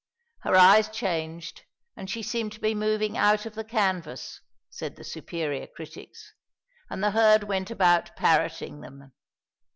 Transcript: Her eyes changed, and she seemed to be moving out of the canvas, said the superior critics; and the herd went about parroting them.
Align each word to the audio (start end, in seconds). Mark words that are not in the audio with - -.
Her 0.39 0.55
eyes 0.55 0.89
changed, 0.89 1.61
and 1.95 2.09
she 2.09 2.23
seemed 2.23 2.53
to 2.53 2.59
be 2.59 2.73
moving 2.73 3.15
out 3.19 3.45
of 3.45 3.53
the 3.53 3.63
canvas, 3.63 4.41
said 4.71 4.95
the 4.95 5.03
superior 5.03 5.67
critics; 5.67 6.33
and 6.89 7.03
the 7.03 7.11
herd 7.11 7.43
went 7.43 7.69
about 7.69 8.15
parroting 8.15 8.81
them. 8.81 9.11